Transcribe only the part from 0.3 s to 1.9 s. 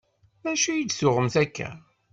D acu i d-tuɣemt akka?